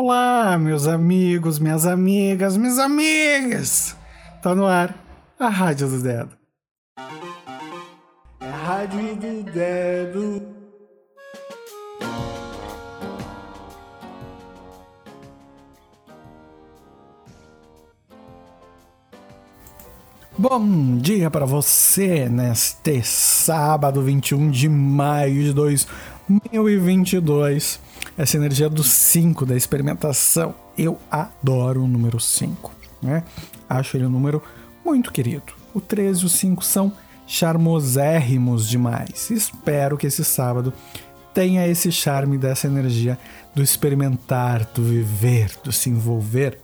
Olá, 0.00 0.56
meus 0.56 0.86
amigos, 0.86 1.58
minhas 1.58 1.84
amigas, 1.84 2.56
minhas 2.56 2.78
amigas! 2.78 3.96
Tá 4.40 4.54
no 4.54 4.64
ar 4.64 4.94
a 5.36 5.48
Rádio 5.48 5.88
do 5.88 6.00
Dedo. 6.00 6.30
É 8.38 8.46
a 8.46 8.56
Rádio 8.56 9.16
do 9.16 9.42
Dedo. 9.50 10.40
Bom 20.38 20.96
dia 20.98 21.28
para 21.28 21.44
você 21.44 22.28
neste 22.28 23.02
sábado 23.02 24.00
21 24.00 24.48
de 24.48 24.68
maio 24.68 25.42
de 25.42 25.52
2022 25.52 27.87
essa 28.18 28.36
energia 28.36 28.68
do 28.68 28.82
5, 28.82 29.46
da 29.46 29.56
experimentação. 29.56 30.52
Eu 30.76 30.98
adoro 31.08 31.84
o 31.84 31.86
número 31.86 32.18
5, 32.18 32.72
né? 33.00 33.22
Acho 33.68 33.96
ele 33.96 34.06
um 34.06 34.10
número 34.10 34.42
muito 34.84 35.12
querido. 35.12 35.52
O 35.72 35.80
13 35.80 36.22
e 36.22 36.26
o 36.26 36.28
5 36.28 36.64
são 36.64 36.92
charmosérrimos 37.26 38.68
demais. 38.68 39.30
Espero 39.30 39.96
que 39.96 40.08
esse 40.08 40.24
sábado 40.24 40.72
tenha 41.32 41.68
esse 41.68 41.92
charme 41.92 42.36
dessa 42.36 42.66
energia 42.66 43.16
do 43.54 43.62
experimentar, 43.62 44.68
do 44.74 44.82
viver, 44.82 45.52
do 45.62 45.70
se 45.70 45.88
envolver. 45.88 46.58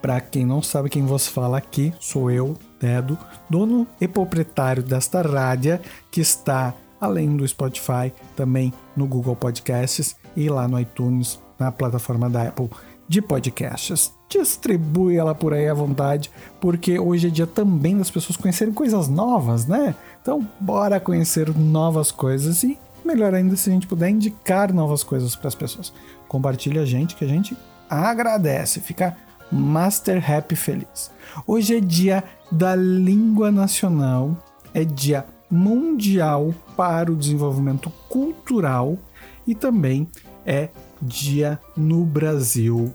Para 0.00 0.20
quem 0.20 0.46
não 0.46 0.62
sabe 0.62 0.88
quem 0.88 1.04
vos 1.04 1.26
fala 1.26 1.58
aqui, 1.58 1.92
sou 2.00 2.30
eu, 2.30 2.56
Dedo, 2.80 3.18
dono 3.50 3.86
e 4.00 4.06
proprietário 4.06 4.82
desta 4.82 5.20
rádio 5.20 5.80
que 6.12 6.20
está 6.20 6.72
além 7.00 7.36
do 7.36 7.46
Spotify, 7.46 8.12
também 8.36 8.72
no 8.96 9.06
Google 9.06 9.36
Podcasts 9.36 10.16
e 10.36 10.48
lá 10.48 10.66
no 10.66 10.78
iTunes, 10.78 11.40
na 11.58 11.72
plataforma 11.72 12.28
da 12.28 12.48
Apple 12.48 12.68
de 13.08 13.22
podcasts. 13.22 14.12
Distribui 14.28 15.16
ela 15.16 15.34
por 15.34 15.54
aí 15.54 15.68
à 15.68 15.74
vontade, 15.74 16.30
porque 16.60 16.98
hoje 16.98 17.28
é 17.28 17.30
dia 17.30 17.46
também 17.46 17.96
das 17.96 18.10
pessoas 18.10 18.36
conhecerem 18.36 18.74
coisas 18.74 19.08
novas, 19.08 19.66
né? 19.66 19.94
Então, 20.20 20.46
bora 20.60 21.00
conhecer 21.00 21.48
novas 21.56 22.10
coisas 22.10 22.62
e 22.62 22.78
melhor 23.04 23.32
ainda 23.32 23.56
se 23.56 23.70
a 23.70 23.72
gente 23.72 23.86
puder 23.86 24.10
indicar 24.10 24.72
novas 24.72 25.02
coisas 25.02 25.34
para 25.34 25.48
as 25.48 25.54
pessoas. 25.54 25.92
Compartilhe 26.28 26.78
a 26.78 26.84
gente 26.84 27.16
que 27.16 27.24
a 27.24 27.28
gente 27.28 27.56
agradece, 27.88 28.80
fica 28.80 29.16
master 29.50 30.30
happy 30.30 30.54
feliz. 30.54 31.10
Hoje 31.46 31.76
é 31.76 31.80
dia 31.80 32.22
da 32.52 32.74
língua 32.76 33.50
nacional, 33.50 34.36
é 34.74 34.84
dia 34.84 35.24
mundial 35.50 36.54
para 36.76 37.10
o 37.10 37.16
desenvolvimento 37.16 37.90
cultural 38.08 38.98
e 39.46 39.54
também 39.54 40.08
é 40.44 40.68
dia 41.00 41.58
no 41.76 42.04
Brasil 42.04 42.92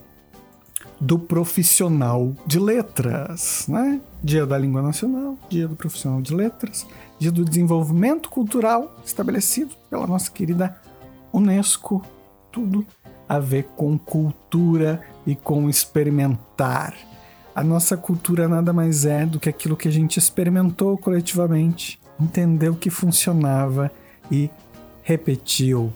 do 0.99 1.19
profissional 1.19 2.33
de 2.45 2.59
letras, 2.59 3.65
né? 3.67 3.99
Dia 4.23 4.45
da 4.45 4.57
língua 4.57 4.81
nacional, 4.81 5.37
dia 5.49 5.67
do 5.67 5.75
profissional 5.75 6.21
de 6.21 6.33
letras, 6.33 6.87
dia 7.19 7.31
do 7.31 7.43
desenvolvimento 7.43 8.29
cultural 8.29 8.95
estabelecido 9.05 9.75
pela 9.89 10.07
nossa 10.07 10.31
querida 10.31 10.79
Unesco, 11.33 12.05
tudo 12.51 12.85
a 13.27 13.39
ver 13.39 13.63
com 13.75 13.97
cultura 13.97 15.01
e 15.25 15.35
com 15.35 15.69
experimentar. 15.69 16.95
A 17.55 17.63
nossa 17.63 17.97
cultura 17.97 18.47
nada 18.47 18.71
mais 18.71 19.05
é 19.05 19.25
do 19.25 19.39
que 19.39 19.49
aquilo 19.49 19.77
que 19.77 19.87
a 19.87 19.91
gente 19.91 20.17
experimentou 20.17 20.97
coletivamente, 20.97 21.99
entendeu 22.23 22.75
que 22.75 22.89
funcionava 22.89 23.91
e 24.31 24.49
repetiu 25.03 25.93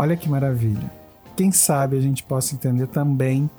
Olha 0.00 0.16
que 0.16 0.28
maravilha. 0.28 0.88
Quem 1.36 1.50
sabe 1.50 1.98
a 1.98 2.00
gente 2.00 2.22
possa 2.22 2.54
entender 2.54 2.86
também 2.86 3.50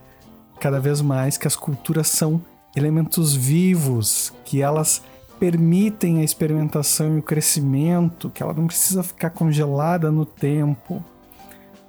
cada 0.58 0.80
vez 0.80 1.02
mais 1.02 1.38
que 1.38 1.46
as 1.46 1.56
culturas 1.58 2.08
são 2.08 2.42
elementos 2.74 3.36
vivos, 3.36 4.32
que 4.46 4.62
elas 4.62 5.02
permitem 5.38 6.22
a 6.22 6.24
experimentação 6.24 7.18
e 7.18 7.20
o 7.20 7.22
crescimento, 7.22 8.30
que 8.30 8.42
ela 8.42 8.54
não 8.54 8.68
precisa 8.68 9.04
ficar 9.04 9.32
congelada 9.32 10.10
no 10.10 10.26
tempo. 10.26 11.04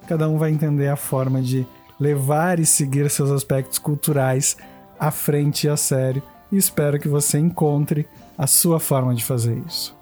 Cada 0.09 0.29
um 0.29 0.37
vai 0.37 0.51
entender 0.51 0.89
a 0.89 0.97
forma 0.97 1.41
de 1.41 1.65
levar 2.01 2.59
e 2.59 2.67
seguir 2.67 3.09
seus 3.09 3.31
aspectos 3.31 3.79
culturais 3.79 4.57
à 4.99 5.13
frente 5.13 5.69
e 5.69 5.71
a 5.71 5.77
sério, 5.77 6.25
e 6.51 6.57
espero 6.57 6.99
que 6.99 7.07
você 7.07 7.39
encontre 7.39 8.05
a 8.41 8.47
sua 8.47 8.81
forma 8.81 9.15
de 9.15 9.23
fazer 9.23 9.63
isso. 9.69 9.95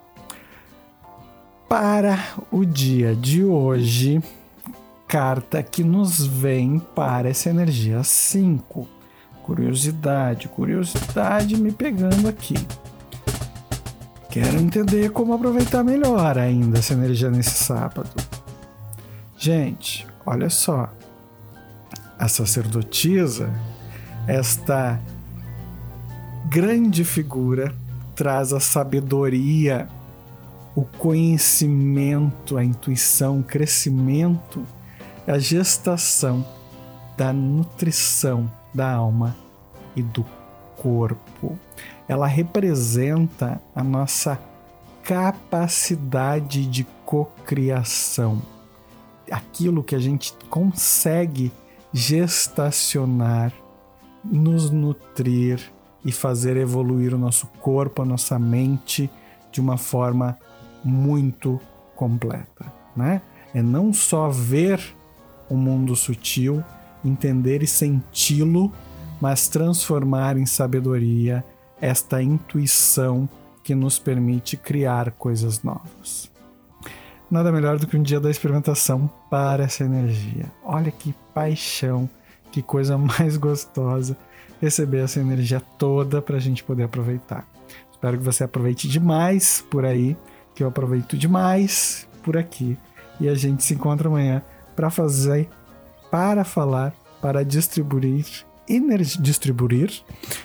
Para 1.68 2.16
o 2.52 2.64
dia 2.64 3.12
de 3.12 3.44
hoje, 3.44 4.22
carta 5.08 5.60
que 5.60 5.82
nos 5.82 6.24
vem 6.24 6.78
para 6.78 7.28
essa 7.28 7.50
energia 7.50 8.04
5. 8.04 8.86
Curiosidade, 9.42 10.46
curiosidade 10.46 11.60
me 11.60 11.72
pegando 11.72 12.28
aqui. 12.28 12.54
Quero 14.30 14.60
entender 14.60 15.10
como 15.10 15.32
aproveitar 15.32 15.82
melhor 15.82 16.38
ainda 16.38 16.78
essa 16.78 16.94
energia 16.94 17.32
nesse 17.32 17.64
sábado. 17.64 18.08
Gente, 19.36 20.06
olha 20.24 20.48
só. 20.48 20.88
A 22.16 22.28
sacerdotisa, 22.28 23.52
esta 24.28 25.00
grande 26.48 27.04
figura, 27.04 27.74
traz 28.18 28.52
a 28.52 28.58
sabedoria, 28.58 29.88
o 30.74 30.82
conhecimento, 30.82 32.58
a 32.58 32.64
intuição, 32.64 33.38
o 33.38 33.44
crescimento 33.44 34.66
a 35.30 35.38
gestação 35.38 36.44
da 37.16 37.32
nutrição 37.32 38.50
da 38.74 38.90
alma 38.90 39.36
e 39.94 40.02
do 40.02 40.24
corpo. 40.76 41.58
Ela 42.08 42.26
representa 42.26 43.60
a 43.74 43.84
nossa 43.84 44.40
capacidade 45.02 46.66
de 46.66 46.84
cocriação, 47.04 48.42
aquilo 49.30 49.84
que 49.84 49.94
a 49.94 49.98
gente 49.98 50.32
consegue 50.48 51.52
gestacionar, 51.92 53.52
nos 54.24 54.70
nutrir 54.70 55.60
e 56.08 56.12
fazer 56.12 56.56
evoluir 56.56 57.12
o 57.12 57.18
nosso 57.18 57.46
corpo, 57.60 58.00
a 58.00 58.04
nossa 58.06 58.38
mente 58.38 59.10
de 59.52 59.60
uma 59.60 59.76
forma 59.76 60.38
muito 60.82 61.60
completa, 61.94 62.72
né? 62.96 63.20
É 63.52 63.60
não 63.60 63.92
só 63.92 64.30
ver 64.30 64.80
o 65.50 65.54
mundo 65.54 65.94
sutil, 65.94 66.64
entender 67.04 67.62
e 67.62 67.66
senti-lo, 67.66 68.72
mas 69.20 69.48
transformar 69.48 70.38
em 70.38 70.46
sabedoria 70.46 71.44
esta 71.78 72.22
intuição 72.22 73.28
que 73.62 73.74
nos 73.74 73.98
permite 73.98 74.56
criar 74.56 75.10
coisas 75.10 75.62
novas. 75.62 76.30
Nada 77.30 77.52
melhor 77.52 77.78
do 77.78 77.86
que 77.86 77.98
um 77.98 78.02
dia 78.02 78.18
da 78.18 78.30
experimentação 78.30 79.10
para 79.28 79.64
essa 79.64 79.84
energia. 79.84 80.46
Olha 80.64 80.90
que 80.90 81.14
paixão, 81.34 82.08
que 82.50 82.62
coisa 82.62 82.96
mais 82.98 83.36
gostosa 83.36 84.16
receber 84.60 85.04
essa 85.04 85.20
energia 85.20 85.60
toda 85.78 86.20
para 86.20 86.36
a 86.36 86.40
gente 86.40 86.64
poder 86.64 86.84
aproveitar. 86.84 87.46
Espero 87.90 88.18
que 88.18 88.24
você 88.24 88.44
aproveite 88.44 88.88
demais 88.88 89.64
por 89.70 89.84
aí, 89.84 90.16
que 90.54 90.62
eu 90.62 90.68
aproveito 90.68 91.16
demais 91.16 92.08
por 92.22 92.36
aqui. 92.36 92.76
E 93.20 93.28
a 93.28 93.34
gente 93.34 93.64
se 93.64 93.74
encontra 93.74 94.08
amanhã 94.08 94.42
para 94.76 94.90
fazer, 94.90 95.48
para 96.10 96.44
falar, 96.44 96.94
para 97.20 97.44
distribuir, 97.44 98.24
energia, 98.68 99.20
distribuir, 99.20 100.02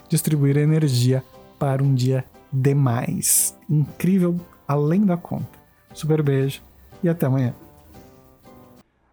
distribuir 0.09 0.57
energia 0.57 1.23
para 1.59 1.83
um 1.83 1.93
dia 1.93 2.25
demais. 2.51 3.55
Incrível 3.69 4.39
além 4.67 5.05
da 5.05 5.17
conta. 5.17 5.59
Super 5.93 6.23
beijo 6.23 6.61
e 7.03 7.09
até 7.09 7.27
amanhã. 7.27 7.53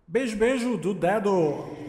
Beijo, 0.08 0.36
beijo 0.36 0.76
do 0.76 0.94
dedo. 0.94 1.79